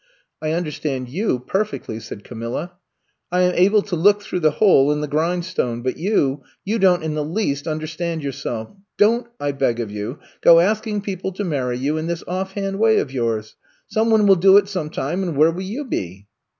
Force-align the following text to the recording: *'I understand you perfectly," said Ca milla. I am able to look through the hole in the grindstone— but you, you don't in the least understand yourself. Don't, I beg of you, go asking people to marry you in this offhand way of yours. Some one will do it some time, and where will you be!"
*'I 0.41 0.53
understand 0.53 1.09
you 1.09 1.37
perfectly," 1.37 1.99
said 1.99 2.23
Ca 2.23 2.33
milla. 2.33 2.71
I 3.31 3.41
am 3.41 3.53
able 3.53 3.83
to 3.83 3.95
look 3.95 4.23
through 4.23 4.39
the 4.39 4.49
hole 4.57 4.91
in 4.91 4.99
the 4.99 5.07
grindstone— 5.07 5.83
but 5.83 5.95
you, 5.97 6.41
you 6.65 6.79
don't 6.79 7.03
in 7.03 7.13
the 7.13 7.23
least 7.23 7.67
understand 7.67 8.23
yourself. 8.23 8.69
Don't, 8.97 9.27
I 9.39 9.51
beg 9.51 9.79
of 9.79 9.91
you, 9.91 10.17
go 10.41 10.59
asking 10.59 11.01
people 11.03 11.33
to 11.33 11.43
marry 11.43 11.77
you 11.77 11.99
in 11.99 12.07
this 12.07 12.23
offhand 12.27 12.79
way 12.79 12.97
of 12.97 13.11
yours. 13.11 13.55
Some 13.89 14.09
one 14.09 14.25
will 14.25 14.35
do 14.37 14.57
it 14.57 14.67
some 14.67 14.89
time, 14.89 15.21
and 15.21 15.37
where 15.37 15.51
will 15.51 15.61
you 15.61 15.85
be!" 15.85 16.25